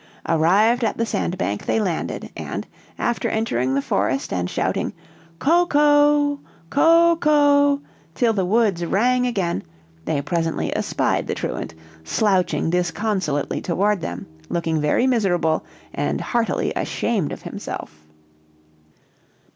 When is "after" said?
2.97-3.29